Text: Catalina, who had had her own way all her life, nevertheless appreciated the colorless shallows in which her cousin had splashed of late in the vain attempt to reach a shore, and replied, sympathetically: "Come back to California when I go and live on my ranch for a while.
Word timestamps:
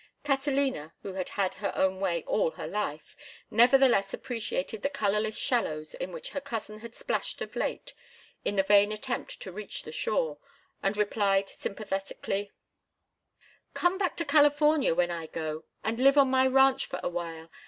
Catalina, 0.23 0.95
who 1.03 1.13
had 1.13 1.29
had 1.29 1.53
her 1.53 1.71
own 1.75 1.99
way 1.99 2.23
all 2.25 2.49
her 2.49 2.65
life, 2.65 3.15
nevertheless 3.51 4.15
appreciated 4.15 4.81
the 4.81 4.89
colorless 4.89 5.37
shallows 5.37 5.93
in 5.93 6.11
which 6.11 6.29
her 6.29 6.41
cousin 6.41 6.79
had 6.79 6.95
splashed 6.95 7.39
of 7.39 7.55
late 7.55 7.93
in 8.43 8.55
the 8.55 8.63
vain 8.63 8.91
attempt 8.91 9.39
to 9.41 9.51
reach 9.51 9.85
a 9.85 9.91
shore, 9.91 10.39
and 10.81 10.97
replied, 10.97 11.47
sympathetically: 11.49 12.51
"Come 13.75 13.99
back 13.99 14.17
to 14.17 14.25
California 14.25 14.95
when 14.95 15.11
I 15.11 15.27
go 15.27 15.65
and 15.83 15.99
live 15.99 16.17
on 16.17 16.31
my 16.31 16.47
ranch 16.47 16.87
for 16.87 16.99
a 17.03 17.09
while. 17.09 17.51